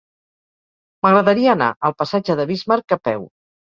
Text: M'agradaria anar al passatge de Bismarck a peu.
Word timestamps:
M'agradaria 1.05 1.51
anar 1.57 1.67
al 1.91 1.95
passatge 2.01 2.39
de 2.41 2.47
Bismarck 2.53 2.97
a 2.99 3.03
peu. 3.11 3.29